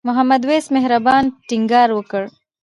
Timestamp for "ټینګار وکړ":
1.47-2.23